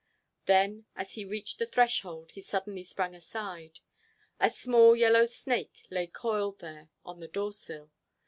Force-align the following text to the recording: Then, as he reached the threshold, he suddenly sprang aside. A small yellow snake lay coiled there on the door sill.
Then, 0.47 0.87
as 0.95 1.13
he 1.13 1.23
reached 1.25 1.59
the 1.59 1.67
threshold, 1.67 2.31
he 2.31 2.41
suddenly 2.41 2.83
sprang 2.83 3.13
aside. 3.13 3.81
A 4.39 4.49
small 4.49 4.95
yellow 4.95 5.25
snake 5.25 5.85
lay 5.91 6.07
coiled 6.07 6.57
there 6.57 6.89
on 7.05 7.19
the 7.19 7.27
door 7.27 7.53
sill. 7.53 7.91